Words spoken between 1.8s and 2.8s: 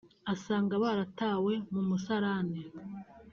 musarani